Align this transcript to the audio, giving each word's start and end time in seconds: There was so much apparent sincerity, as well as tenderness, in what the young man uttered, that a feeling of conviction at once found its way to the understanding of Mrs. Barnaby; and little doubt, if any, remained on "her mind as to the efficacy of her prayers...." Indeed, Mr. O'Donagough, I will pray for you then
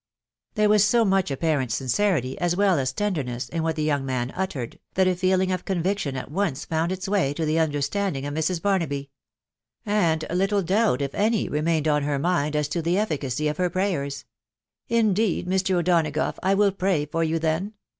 There 0.55 0.67
was 0.67 0.83
so 0.83 1.05
much 1.05 1.29
apparent 1.29 1.71
sincerity, 1.71 2.35
as 2.39 2.55
well 2.55 2.79
as 2.79 2.91
tenderness, 2.91 3.49
in 3.49 3.61
what 3.61 3.75
the 3.75 3.83
young 3.83 4.03
man 4.03 4.31
uttered, 4.35 4.79
that 4.95 5.07
a 5.07 5.15
feeling 5.15 5.51
of 5.51 5.63
conviction 5.63 6.17
at 6.17 6.31
once 6.31 6.65
found 6.65 6.91
its 6.91 7.07
way 7.07 7.35
to 7.35 7.45
the 7.45 7.59
understanding 7.59 8.25
of 8.25 8.33
Mrs. 8.33 8.63
Barnaby; 8.63 9.11
and 9.85 10.25
little 10.31 10.63
doubt, 10.63 11.03
if 11.03 11.13
any, 11.13 11.47
remained 11.47 11.87
on 11.87 12.01
"her 12.01 12.17
mind 12.17 12.55
as 12.55 12.67
to 12.69 12.81
the 12.81 12.97
efficacy 12.97 13.47
of 13.47 13.57
her 13.57 13.69
prayers...." 13.69 14.25
Indeed, 14.99 15.45
Mr. 15.45 15.75
O'Donagough, 15.75 16.39
I 16.41 16.55
will 16.55 16.71
pray 16.71 17.05
for 17.05 17.23
you 17.23 17.37
then 17.37 17.73